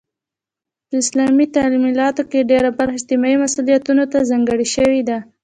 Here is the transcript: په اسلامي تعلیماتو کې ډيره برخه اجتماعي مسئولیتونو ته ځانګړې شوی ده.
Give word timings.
په 0.87 0.93
اسلامي 1.03 1.45
تعلیماتو 1.55 2.21
کې 2.31 2.47
ډيره 2.51 2.69
برخه 2.77 2.97
اجتماعي 2.99 3.35
مسئولیتونو 3.43 4.03
ته 4.11 4.17
ځانګړې 4.29 4.67
شوی 4.75 5.01
ده. 5.09 5.17